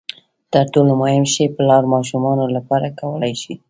تر 0.53 0.65
ټولو 0.73 0.91
مهم 1.01 1.23
شی 1.33 1.43
پلار 1.55 1.83
ماشومانو 1.93 2.45
لپاره 2.55 2.87
کولای 2.99 3.33
شي. 3.41 3.53